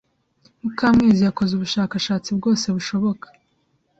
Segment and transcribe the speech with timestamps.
[0.61, 3.27] Mukamwezi yakoze ubushakashatsi bwose bushoboka.